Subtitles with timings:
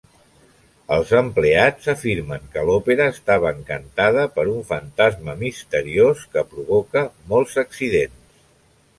[0.93, 8.35] Els empleats afirmen que l'òpera estava encantada per un fantasma misteriós que provoca molts accidents.